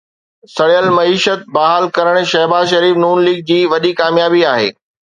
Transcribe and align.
سڙيل 0.55 0.87
معيشت 0.97 1.41
بحال 1.57 1.83
ڪرڻ 1.97 2.19
شهباز 2.33 2.75
شريف 2.75 3.01
ن 3.05 3.25
ليگ 3.29 3.47
جي 3.53 3.63
وڏي 3.75 3.97
ڪاميابي 4.03 4.47
آهي 4.57 4.69